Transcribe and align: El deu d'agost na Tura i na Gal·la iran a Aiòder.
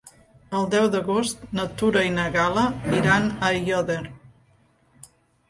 El 0.59 0.63
deu 0.69 0.87
d'agost 0.95 1.43
na 1.59 1.65
Tura 1.81 2.01
i 2.07 2.15
na 2.15 2.25
Gal·la 2.37 2.65
iran 3.01 3.29
a 3.35 3.53
Aiòder. 3.53 4.01